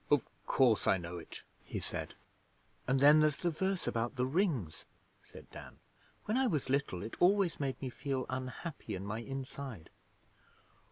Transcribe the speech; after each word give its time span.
'Of 0.09 0.25
course 0.47 0.87
I 0.87 0.97
know 0.97 1.19
it,' 1.19 1.43
he 1.63 1.79
said. 1.79 2.15
'And 2.87 2.99
then 2.99 3.19
there's 3.19 3.37
the 3.37 3.51
verse 3.51 3.85
about 3.85 4.15
the 4.15 4.25
rings,' 4.25 4.85
said 5.21 5.47
Dan. 5.51 5.77
'When 6.25 6.37
I 6.37 6.47
was 6.47 6.71
little 6.71 7.03
it 7.03 7.15
always 7.21 7.59
made 7.59 7.79
me 7.83 7.91
feel 7.91 8.25
unhappy 8.27 8.95
in 8.95 9.05
my 9.05 9.19
inside.' 9.19 9.91